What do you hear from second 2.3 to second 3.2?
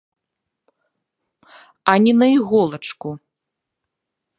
іголачку.